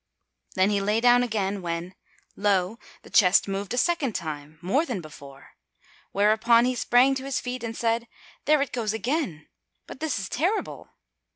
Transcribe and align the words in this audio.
Then 0.55 0.71
he 0.71 0.81
lay 0.81 0.99
down 0.99 1.21
again 1.21 1.61
when, 1.61 1.93
lo! 2.35 2.79
the 3.03 3.09
chest 3.11 3.47
moved 3.47 3.71
a 3.71 3.77
second 3.77 4.15
time, 4.15 4.57
more 4.59 4.83
than 4.83 4.99
before; 4.99 5.51
whereupon 6.11 6.65
he 6.65 6.73
sprang 6.73 7.13
to 7.13 7.25
his 7.25 7.39
feet 7.39 7.63
and 7.63 7.77
said, 7.77 8.07
"There 8.45 8.63
it 8.63 8.73
goes 8.73 8.93
again: 8.93 9.47
but 9.85 9.99
this 9.99 10.17
is 10.17 10.27
terrible!" 10.27 10.89